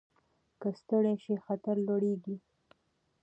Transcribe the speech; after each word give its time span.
که 0.61 0.69
ستړي 0.79 1.13
شئ 1.23 1.35
خطر 1.45 1.75
لوړېږي. 1.87 2.35